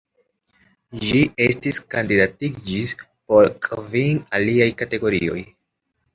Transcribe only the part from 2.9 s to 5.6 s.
por kvin aliaj kategorioj.